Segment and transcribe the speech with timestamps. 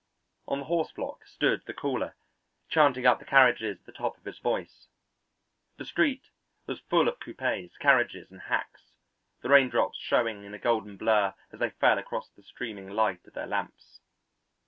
[0.47, 2.15] On the horse block stood the caller,
[2.69, 4.87] chanting up the carriages at the top of his voice.
[5.77, 6.31] The street
[6.65, 8.93] was full of coupés, carriages, and hacks,
[9.41, 13.35] the raindrops showing in a golden blur as they fell across the streaming light of
[13.35, 13.99] their lamps.